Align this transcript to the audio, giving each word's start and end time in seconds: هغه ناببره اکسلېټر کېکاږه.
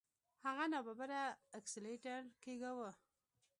هغه 0.45 0.65
ناببره 0.73 1.21
اکسلېټر 1.59 2.21
کېکاږه. 2.43 2.91